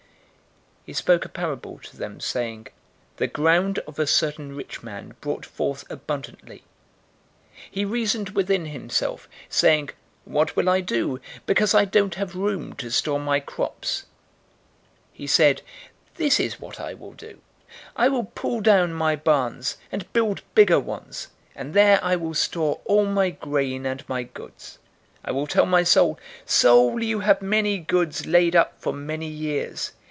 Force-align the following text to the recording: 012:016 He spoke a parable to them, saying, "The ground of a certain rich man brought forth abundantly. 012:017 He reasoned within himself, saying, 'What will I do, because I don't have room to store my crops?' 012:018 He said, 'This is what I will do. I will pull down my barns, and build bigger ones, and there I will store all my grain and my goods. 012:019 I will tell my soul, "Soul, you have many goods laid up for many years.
012:016 0.87 0.87
He 0.87 0.93
spoke 0.95 1.25
a 1.25 1.29
parable 1.29 1.77
to 1.77 1.95
them, 1.95 2.19
saying, 2.19 2.67
"The 3.17 3.27
ground 3.27 3.77
of 3.87 3.99
a 3.99 4.07
certain 4.07 4.55
rich 4.55 4.81
man 4.81 5.13
brought 5.21 5.45
forth 5.45 5.85
abundantly. 5.91 6.63
012:017 7.67 7.69
He 7.69 7.85
reasoned 7.85 8.29
within 8.31 8.65
himself, 8.65 9.29
saying, 9.47 9.91
'What 10.25 10.55
will 10.55 10.67
I 10.67 10.81
do, 10.81 11.19
because 11.45 11.75
I 11.75 11.85
don't 11.85 12.15
have 12.15 12.35
room 12.35 12.73
to 12.77 12.89
store 12.89 13.19
my 13.19 13.39
crops?' 13.39 14.05
012:018 15.11 15.11
He 15.13 15.27
said, 15.27 15.61
'This 16.15 16.39
is 16.41 16.59
what 16.59 16.79
I 16.79 16.95
will 16.95 17.13
do. 17.13 17.39
I 17.95 18.09
will 18.09 18.25
pull 18.25 18.59
down 18.59 18.91
my 18.91 19.15
barns, 19.15 19.77
and 19.93 20.11
build 20.13 20.41
bigger 20.55 20.79
ones, 20.79 21.27
and 21.55 21.75
there 21.75 22.03
I 22.03 22.15
will 22.15 22.33
store 22.33 22.81
all 22.85 23.05
my 23.05 23.29
grain 23.29 23.85
and 23.85 24.03
my 24.09 24.23
goods. 24.23 24.79
012:019 25.25 25.29
I 25.29 25.31
will 25.33 25.47
tell 25.47 25.65
my 25.67 25.83
soul, 25.83 26.19
"Soul, 26.47 27.03
you 27.03 27.19
have 27.19 27.41
many 27.43 27.77
goods 27.77 28.25
laid 28.25 28.55
up 28.57 28.81
for 28.81 28.91
many 28.91 29.27
years. 29.27 29.91